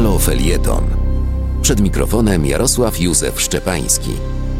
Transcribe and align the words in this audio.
Halo 0.00 0.18
Felieton. 0.18 0.84
Przed 1.62 1.80
mikrofonem 1.80 2.46
Jarosław 2.46 3.00
Józef 3.00 3.40
Szczepański, 3.40 4.10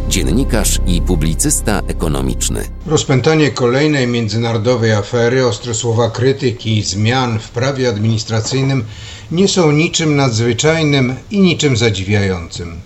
dziennikarz 0.08 0.78
i 0.86 1.02
publicysta 1.02 1.80
ekonomiczny. 1.86 2.68
Rozpętanie 2.86 3.50
kolejnej 3.50 4.06
międzynarodowej 4.06 4.92
afery, 4.92 5.46
ostre 5.46 5.74
słowa 5.74 6.10
krytyki 6.10 6.78
i 6.78 6.82
zmian 6.82 7.38
w 7.38 7.50
prawie 7.50 7.88
administracyjnym 7.88 8.84
nie 9.30 9.48
są 9.48 9.72
niczym 9.72 10.16
nadzwyczajnym 10.16 11.14
i 11.30 11.40
niczym 11.40 11.76
zadziwiającym. 11.76 12.80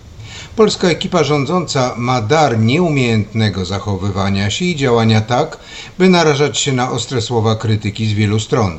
Polska 0.57 0.89
ekipa 0.89 1.25
rządząca 1.25 1.95
ma 1.97 2.23
dar 2.23 2.59
nieumiejętnego 2.59 3.65
zachowywania 3.65 4.51
się 4.51 4.65
i 4.65 4.77
działania 4.77 5.21
tak, 5.21 5.59
by 5.99 6.09
narażać 6.09 6.59
się 6.59 6.73
na 6.73 6.91
ostre 6.91 7.23
słowa 7.23 7.57
krytyki 7.57 8.07
z 8.07 8.13
wielu 8.13 8.41
stron. 8.41 8.79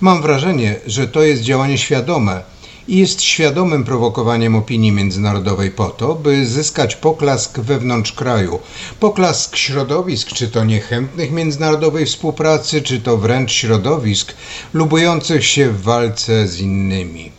Mam 0.00 0.22
wrażenie, 0.22 0.76
że 0.86 1.08
to 1.08 1.22
jest 1.22 1.42
działanie 1.42 1.78
świadome 1.78 2.57
i 2.88 2.98
jest 2.98 3.22
świadomym 3.22 3.84
prowokowaniem 3.84 4.54
opinii 4.54 4.92
międzynarodowej 4.92 5.70
po 5.70 5.88
to, 5.88 6.14
by 6.14 6.46
zyskać 6.46 6.96
poklask 6.96 7.60
wewnątrz 7.60 8.12
kraju. 8.12 8.58
Poklask 9.00 9.56
środowisk, 9.56 10.28
czy 10.28 10.48
to 10.48 10.64
niechętnych 10.64 11.30
międzynarodowej 11.30 12.06
współpracy, 12.06 12.82
czy 12.82 13.00
to 13.00 13.16
wręcz 13.16 13.52
środowisk 13.52 14.34
lubujących 14.74 15.46
się 15.46 15.70
w 15.70 15.82
walce 15.82 16.48
z 16.48 16.60
innymi. 16.60 17.32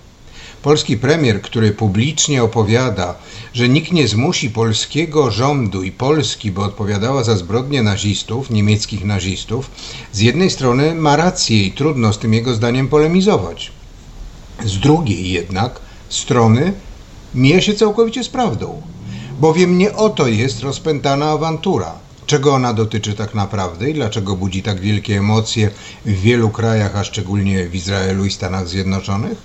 Polski 0.62 0.98
premier, 0.98 1.42
który 1.42 1.72
publicznie 1.72 2.44
opowiada, 2.44 3.16
że 3.54 3.70
nikt 3.70 3.92
nie 3.92 4.08
zmusi 4.08 4.50
polskiego 4.50 5.32
rządu 5.32 5.84
i 5.84 5.92
Polski, 5.92 6.52
by 6.52 6.62
odpowiadała 6.62 7.24
za 7.24 7.38
zbrodnie 7.38 7.84
nazistów, 7.84 8.50
niemieckich 8.50 9.06
nazistów, 9.06 9.72
z 10.12 10.20
jednej 10.20 10.50
strony 10.50 10.96
ma 10.96 11.16
rację 11.16 11.64
i 11.64 11.72
trudno 11.72 12.14
z 12.14 12.20
tym 12.20 12.34
jego 12.34 12.54
zdaniem 12.54 12.88
polemizować. 12.88 13.79
Z 14.66 14.80
drugiej 14.80 15.32
jednak 15.32 15.80
strony 16.10 16.74
mija 17.36 17.62
się 17.62 17.74
całkowicie 17.74 18.24
z 18.24 18.30
prawdą, 18.30 18.82
bowiem 19.40 19.78
nie 19.78 19.94
o 19.96 20.10
to 20.10 20.28
jest 20.28 20.60
rozpętana 20.60 21.32
awantura. 21.32 21.94
Czego 22.26 22.54
ona 22.54 22.74
dotyczy 22.74 23.14
tak 23.14 23.36
naprawdę 23.36 23.90
i 23.90 23.94
dlaczego 23.94 24.36
budzi 24.36 24.64
tak 24.64 24.80
wielkie 24.80 25.18
emocje 25.18 25.70
w 26.06 26.22
wielu 26.22 26.50
krajach, 26.50 26.96
a 26.96 27.04
szczególnie 27.04 27.68
w 27.68 27.76
Izraelu 27.76 28.26
i 28.26 28.32
Stanach 28.32 28.68
Zjednoczonych? 28.68 29.38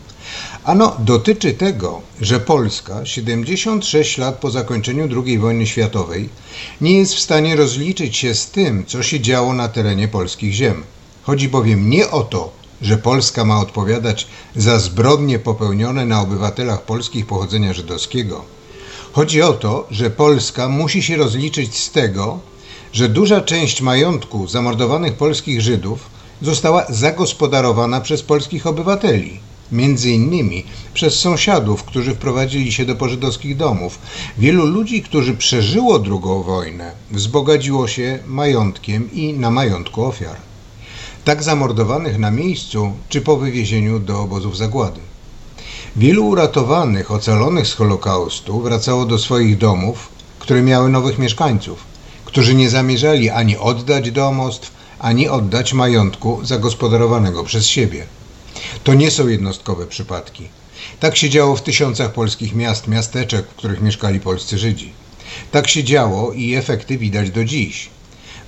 Ano, 0.64 0.96
dotyczy 0.98 1.52
tego, 1.52 2.00
że 2.20 2.40
Polska, 2.40 3.06
76 3.06 4.18
lat 4.18 4.34
po 4.34 4.50
zakończeniu 4.50 5.08
II 5.24 5.38
wojny 5.38 5.66
światowej, 5.66 6.28
nie 6.80 6.98
jest 6.98 7.14
w 7.14 7.20
stanie 7.20 7.56
rozliczyć 7.56 8.16
się 8.16 8.34
z 8.34 8.50
tym, 8.50 8.84
co 8.86 9.02
się 9.02 9.20
działo 9.20 9.52
na 9.52 9.68
terenie 9.68 10.08
polskich 10.08 10.52
ziem. 10.52 10.84
Chodzi 11.22 11.48
bowiem 11.48 11.90
nie 11.90 12.10
o 12.10 12.22
to, 12.22 12.63
że 12.83 12.97
Polska 12.97 13.44
ma 13.44 13.61
odpowiadać 13.61 14.27
za 14.56 14.78
zbrodnie 14.78 15.39
popełnione 15.39 16.06
na 16.06 16.20
obywatelach 16.20 16.83
polskich 16.83 17.27
pochodzenia 17.27 17.72
żydowskiego. 17.72 18.44
Chodzi 19.12 19.42
o 19.42 19.53
to, 19.53 19.86
że 19.91 20.11
Polska 20.11 20.69
musi 20.69 21.03
się 21.03 21.16
rozliczyć 21.16 21.78
z 21.78 21.91
tego, 21.91 22.39
że 22.92 23.08
duża 23.08 23.41
część 23.41 23.81
majątku 23.81 24.48
zamordowanych 24.48 25.14
polskich 25.14 25.61
Żydów 25.61 25.98
została 26.42 26.86
zagospodarowana 26.89 28.00
przez 28.00 28.22
polskich 28.22 28.66
obywateli 28.66 29.41
między 29.72 30.11
innymi 30.11 30.64
przez 30.94 31.14
sąsiadów, 31.14 31.84
którzy 31.84 32.14
wprowadzili 32.14 32.72
się 32.72 32.84
do 32.84 32.97
pożydowskich 32.97 33.56
domów. 33.56 33.98
Wielu 34.38 34.66
ludzi, 34.66 35.03
którzy 35.03 35.34
przeżyło 35.34 35.98
drugą 35.98 36.42
wojnę, 36.42 36.92
wzbogaciło 37.11 37.88
się 37.88 38.19
majątkiem 38.27 39.12
i 39.12 39.33
na 39.33 39.50
majątku 39.50 40.05
ofiar. 40.05 40.36
Tak 41.25 41.42
zamordowanych 41.42 42.19
na 42.19 42.30
miejscu 42.30 42.92
czy 43.08 43.20
po 43.20 43.36
wywiezieniu 43.36 43.98
do 43.98 44.20
obozów 44.20 44.56
zagłady. 44.56 45.00
Wielu 45.97 46.27
uratowanych, 46.27 47.11
ocalonych 47.11 47.66
z 47.66 47.72
Holokaustu 47.72 48.61
wracało 48.61 49.04
do 49.06 49.19
swoich 49.19 49.59
domów, 49.59 50.09
które 50.38 50.62
miały 50.62 50.88
nowych 50.91 51.19
mieszkańców, 51.19 51.84
którzy 52.25 52.54
nie 52.54 52.71
zamierzali 52.71 53.31
ani 53.31 53.56
oddać 53.56 54.10
domostw, 54.10 54.72
ani 54.98 55.28
oddać 55.28 55.72
majątku 55.72 56.41
zagospodarowanego 56.43 57.44
przez 57.44 57.66
siebie. 57.66 58.06
To 58.84 58.94
nie 58.94 59.10
są 59.10 59.28
jednostkowe 59.28 59.87
przypadki. 59.87 60.48
Tak 61.00 61.16
się 61.16 61.31
działo 61.31 61.56
w 61.56 61.62
tysiącach 61.62 62.12
polskich 62.12 62.54
miast, 62.54 62.88
miasteczek, 62.88 63.47
w 63.47 63.54
których 63.54 63.81
mieszkali 63.81 64.21
polscy 64.21 64.59
Żydzi. 64.59 64.93
Tak 65.50 65.69
się 65.69 65.84
działo 65.84 66.32
i 66.32 66.54
efekty 66.54 66.98
widać 66.98 67.31
do 67.31 67.44
dziś. 67.44 67.91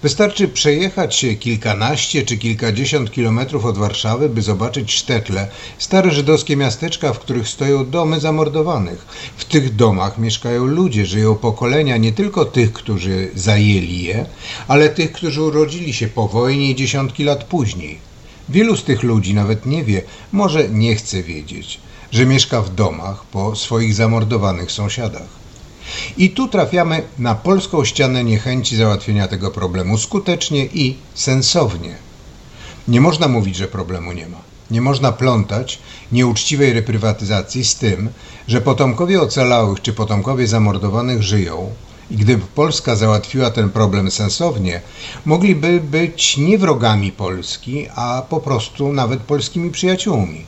Wystarczy 0.07 0.49
przejechać 0.49 1.17
się 1.17 1.35
kilkanaście 1.35 2.23
czy 2.23 2.39
kilkadziesiąt 2.39 3.11
kilometrów 3.11 3.65
od 3.65 3.79
Warszawy, 3.79 4.29
by 4.29 4.43
zobaczyć 4.43 4.93
Sztetle, 4.93 5.49
stare 5.79 6.11
żydowskie 6.11 6.57
miasteczka, 6.57 7.13
w 7.13 7.19
których 7.19 7.49
stoją 7.49 7.91
domy 7.91 8.21
zamordowanych. 8.21 9.07
W 9.37 9.45
tych 9.45 9.77
domach 9.77 10.19
mieszkają 10.19 10.65
ludzie, 10.65 11.07
żyją 11.07 11.35
pokolenia 11.35 11.97
nie 11.97 12.13
tylko 12.13 12.45
tych, 12.45 12.73
którzy 12.73 13.31
zajęli 13.35 14.03
je, 14.03 14.27
ale 14.69 14.89
tych, 14.89 15.13
którzy 15.13 15.43
urodzili 15.43 15.93
się 15.93 16.09
po 16.09 16.29
wojnie 16.29 16.75
dziesiątki 16.75 17.25
lat 17.25 17.45
później. 17.45 17.99
Wielu 18.49 18.77
z 18.77 18.85
tych 18.85 19.03
ludzi 19.03 19.35
nawet 19.35 19.67
nie 19.67 19.85
wie, 19.85 20.03
może 20.33 20.69
nie 20.69 20.97
chce 20.97 21.23
wiedzieć, 21.23 21.81
że 22.13 22.27
mieszka 22.27 22.63
w 22.63 22.75
domach 22.75 23.25
po 23.25 23.57
swoich 23.57 23.95
zamordowanych 23.95 24.73
sąsiadach. 24.73 25.46
I 26.17 26.31
tu 26.31 26.49
trafiamy 26.49 27.03
na 27.19 27.35
polską 27.35 27.85
ścianę 27.85 28.25
niechęci 28.25 28.77
załatwienia 28.77 29.29
tego 29.29 29.51
problemu 29.51 29.99
skutecznie 29.99 30.67
i 30.67 30.97
sensownie. 31.15 31.95
Nie 32.89 33.01
można 33.01 33.29
mówić, 33.29 33.57
że 33.57 33.69
problemu 33.69 34.13
nie 34.13 34.29
ma. 34.29 34.39
Nie 34.71 34.81
można 34.81 35.13
plątać 35.13 35.79
nieuczciwej 36.13 36.73
reprywatyzacji 36.73 37.65
z 37.65 37.77
tym, 37.77 38.09
że 38.49 38.61
potomkowie 38.61 39.21
ocalałych 39.23 39.83
czy 39.83 39.93
potomkowie 39.93 40.47
zamordowanych 40.47 41.23
żyją, 41.23 41.71
i 42.11 42.17
gdyby 42.17 42.47
Polska 42.55 42.97
załatwiła 42.97 43.51
ten 43.51 43.71
problem 43.71 44.11
sensownie, 44.11 44.81
mogliby 45.25 45.81
być 45.81 46.37
nie 46.37 46.59
wrogami 46.59 47.13
Polski, 47.13 47.87
a 47.95 48.23
po 48.29 48.41
prostu 48.41 48.93
nawet 48.93 49.21
polskimi 49.21 49.71
przyjaciółmi. 49.71 50.45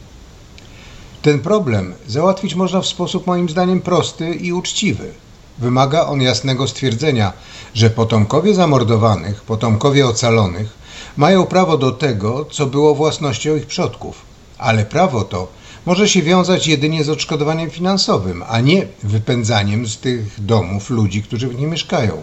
Ten 1.22 1.40
problem 1.40 1.94
załatwić 2.06 2.54
można 2.54 2.80
w 2.80 2.86
sposób 2.86 3.26
moim 3.26 3.48
zdaniem 3.48 3.80
prosty 3.80 4.34
i 4.34 4.52
uczciwy. 4.52 5.12
Wymaga 5.58 6.06
on 6.06 6.20
jasnego 6.20 6.68
stwierdzenia, 6.68 7.32
że 7.74 7.90
potomkowie 7.90 8.54
zamordowanych, 8.54 9.42
potomkowie 9.42 10.06
ocalonych 10.06 10.78
mają 11.16 11.46
prawo 11.46 11.78
do 11.78 11.90
tego, 11.92 12.44
co 12.44 12.66
było 12.66 12.94
własnością 12.94 13.56
ich 13.56 13.66
przodków, 13.66 14.22
ale 14.58 14.84
prawo 14.84 15.24
to 15.24 15.48
może 15.86 16.08
się 16.08 16.22
wiązać 16.22 16.66
jedynie 16.66 17.04
z 17.04 17.08
odszkodowaniem 17.08 17.70
finansowym, 17.70 18.44
a 18.48 18.60
nie 18.60 18.86
wypędzaniem 19.02 19.86
z 19.86 19.98
tych 19.98 20.44
domów 20.44 20.90
ludzi, 20.90 21.22
którzy 21.22 21.48
w 21.48 21.54
nich 21.54 21.68
mieszkają. 21.68 22.22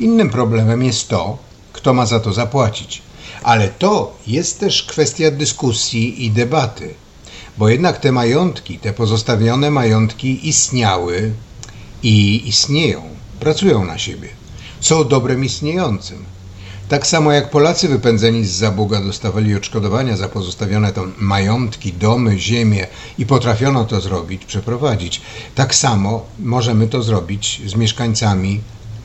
Innym 0.00 0.30
problemem 0.30 0.82
jest 0.82 1.08
to, 1.08 1.38
kto 1.72 1.94
ma 1.94 2.06
za 2.06 2.20
to 2.20 2.32
zapłacić. 2.32 3.02
Ale 3.42 3.68
to 3.68 4.16
jest 4.26 4.60
też 4.60 4.82
kwestia 4.82 5.30
dyskusji 5.30 6.24
i 6.24 6.30
debaty, 6.30 6.94
bo 7.58 7.68
jednak 7.68 7.98
te 7.98 8.12
majątki, 8.12 8.78
te 8.78 8.92
pozostawione 8.92 9.70
majątki 9.70 10.48
istniały 10.48 11.32
i 12.02 12.48
istnieją, 12.48 13.02
pracują 13.40 13.84
na 13.84 13.98
siebie, 13.98 14.28
są 14.80 15.04
dobrem 15.04 15.44
istniejącym. 15.44 16.24
Tak 16.88 17.06
samo 17.06 17.32
jak 17.32 17.50
Polacy 17.50 17.88
wypędzeni 17.88 18.44
z 18.44 18.50
Zabuga 18.50 19.00
dostawali 19.00 19.54
odszkodowania 19.54 20.16
za 20.16 20.28
pozostawione 20.28 20.92
tam 20.92 21.12
majątki, 21.18 21.92
domy, 21.92 22.38
ziemię 22.38 22.86
i 23.18 23.26
potrafiono 23.26 23.84
to 23.84 24.00
zrobić, 24.00 24.44
przeprowadzić, 24.44 25.20
tak 25.54 25.74
samo 25.74 26.26
możemy 26.38 26.86
to 26.88 27.02
zrobić 27.02 27.62
z 27.66 27.74
mieszkańcami, 27.74 28.60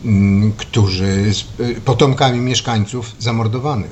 mm, 0.05 0.53
którzy, 0.57 1.33
z 1.33 1.59
y, 1.59 1.81
potomkami 1.81 2.39
mieszkańców 2.39 3.15
zamordowanych. 3.19 3.91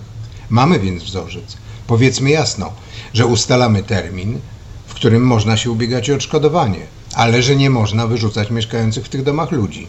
Mamy 0.49 0.79
więc 0.79 1.03
wzorzec. 1.03 1.57
Powiedzmy 1.87 2.29
jasno, 2.29 2.71
że 3.13 3.25
ustalamy 3.25 3.83
termin, 3.83 4.39
w 4.87 4.93
którym 4.93 5.23
można 5.23 5.57
się 5.57 5.71
ubiegać 5.71 6.09
o 6.09 6.15
odszkodowanie, 6.15 6.79
ale 7.13 7.43
że 7.43 7.55
nie 7.55 7.69
można 7.69 8.07
wyrzucać 8.07 8.49
mieszkających 8.49 9.05
w 9.05 9.09
tych 9.09 9.23
domach 9.23 9.51
ludzi. 9.51 9.87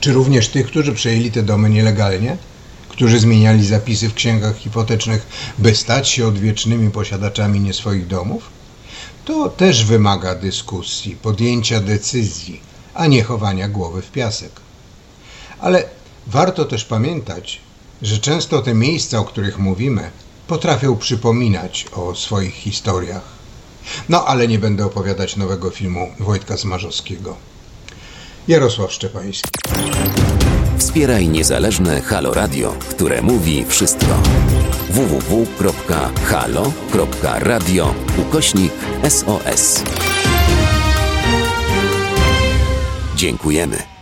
Czy 0.00 0.12
również 0.12 0.48
tych, 0.48 0.66
którzy 0.66 0.92
przejęli 0.92 1.30
te 1.30 1.42
domy 1.42 1.70
nielegalnie? 1.70 2.36
którzy 2.94 3.18
zmieniali 3.20 3.66
zapisy 3.66 4.08
w 4.08 4.14
księgach 4.14 4.56
hipotecznych, 4.56 5.26
by 5.58 5.74
stać 5.74 6.08
się 6.08 6.26
odwiecznymi 6.26 6.90
posiadaczami 6.90 7.60
nie 7.60 7.72
swoich 7.72 8.06
domów? 8.06 8.50
To 9.24 9.48
też 9.48 9.84
wymaga 9.84 10.34
dyskusji, 10.34 11.16
podjęcia 11.16 11.80
decyzji, 11.80 12.60
a 12.94 13.06
nie 13.06 13.22
chowania 13.22 13.68
głowy 13.68 14.02
w 14.02 14.10
piasek. 14.10 14.52
Ale 15.60 15.84
warto 16.26 16.64
też 16.64 16.84
pamiętać, 16.84 17.60
że 18.02 18.18
często 18.18 18.62
te 18.62 18.74
miejsca, 18.74 19.18
o 19.18 19.24
których 19.24 19.58
mówimy, 19.58 20.10
potrafią 20.46 20.96
przypominać 20.96 21.86
o 21.92 22.14
swoich 22.14 22.54
historiach. 22.54 23.33
No 24.08 24.24
ale 24.24 24.48
nie 24.48 24.58
będę 24.58 24.86
opowiadać 24.86 25.36
nowego 25.36 25.70
filmu 25.70 26.08
Wojtka 26.20 26.56
Zmarzowskiego. 26.56 27.36
Jarosław 28.48 28.92
Szczepański. 28.92 29.48
Wspieraj 30.78 31.28
niezależne 31.28 32.00
Halo 32.00 32.34
Radio, 32.34 32.74
które 32.90 33.22
mówi 33.22 33.64
wszystko. 33.68 34.06
www.halo.radio 34.90 35.54
ukośnik 38.18 38.72
SOS. 39.08 39.82
Dziękujemy. 43.16 43.93